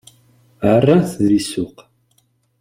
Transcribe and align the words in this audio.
Ɛerran-t 0.69 1.11
di 1.29 1.39
ssuq. 1.43 1.77